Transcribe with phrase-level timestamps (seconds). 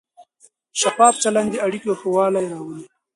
[0.79, 2.85] شفاف چلند د اړیکو ښه والی راولي.